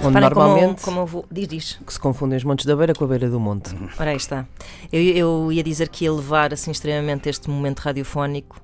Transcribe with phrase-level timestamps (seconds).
[0.00, 1.24] confunde Reparem como, normalmente como eu vou.
[1.30, 1.78] Diz, diz.
[1.86, 3.74] que se confundem os montes da beira com a beira do monte.
[3.98, 4.46] Ora, aí está.
[4.92, 8.60] Eu, eu ia dizer que ia levar assim extremamente este momento radiofónico,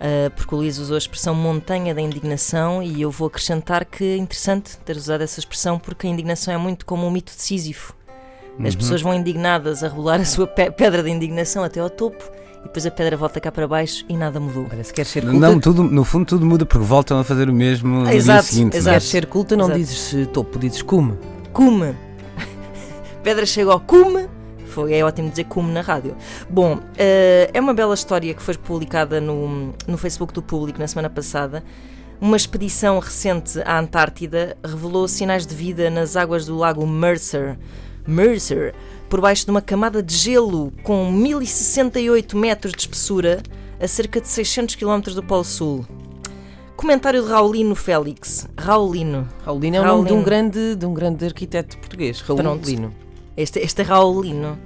[0.00, 4.04] ah, porque o Luís usou a expressão montanha da indignação e eu vou acrescentar que
[4.04, 7.42] é interessante ter usado essa expressão porque a indignação é muito como o mito de
[7.42, 7.94] Sísifo.
[8.64, 12.24] As pessoas vão indignadas a rebolar a sua pe- pedra de indignação até ao topo
[12.66, 14.66] depois a pedra volta cá para baixo e nada mudou.
[14.70, 17.48] Olha, se queres ser culta, Não, tudo, no fundo tudo muda porque voltam a fazer
[17.48, 18.72] o mesmo no Exato, dia seguinte.
[18.72, 18.84] se exato.
[18.84, 18.94] não é?
[18.94, 19.78] queres ser culta, não Exato.
[19.78, 21.14] dizes eh, topo, dizes cume.
[21.52, 21.94] Cume.
[23.22, 24.28] Pedra chega ao cume.
[24.66, 26.14] Foi, é ótimo dizer cume na rádio.
[26.50, 30.86] Bom, eh, é uma bela história que foi publicada no, no Facebook do público na
[30.86, 31.64] semana passada.
[32.20, 37.58] Uma expedição recente à Antártida revelou sinais de vida nas águas do lago Mercer.
[38.06, 38.74] Mercer,
[39.08, 43.42] por baixo de uma camada de gelo com 1068 metros de espessura,
[43.80, 45.86] a cerca de 600 km do Polo Sul.
[46.76, 48.46] Comentário de Raulino Félix.
[48.56, 49.26] Raulino.
[49.44, 50.24] Raulino é o nome de um Raulino.
[50.24, 52.20] grande, de um grande arquiteto português.
[52.20, 52.92] Raulino.
[53.36, 54.58] Este, este é Raulino.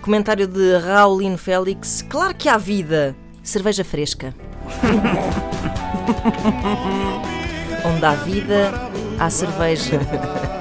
[0.00, 2.02] Comentário de Raulino Félix.
[2.08, 3.14] Claro que há vida.
[3.42, 4.34] Cerveja fresca.
[7.84, 10.00] Onde há vida, há cerveja.